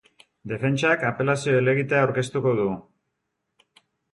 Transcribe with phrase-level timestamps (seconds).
[0.51, 2.69] Defentsak apelazio helegitea aurkeztuko du.